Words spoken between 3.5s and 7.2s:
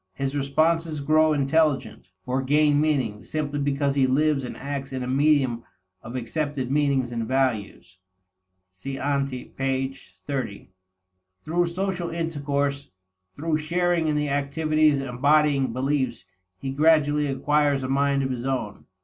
because he lives and acts in a medium of accepted meanings